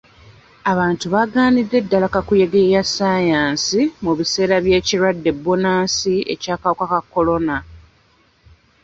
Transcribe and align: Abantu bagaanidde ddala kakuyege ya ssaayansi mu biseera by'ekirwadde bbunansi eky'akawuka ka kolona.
Abantu 0.71 1.05
bagaanidde 1.13 1.77
ddala 1.85 2.07
kakuyege 2.13 2.61
ya 2.73 2.83
ssaayansi 2.85 3.81
mu 4.03 4.11
biseera 4.17 4.55
by'ekirwadde 4.65 5.29
bbunansi 5.37 6.15
eky'akawuka 6.33 6.85
ka 6.91 6.99
kolona. 7.13 7.55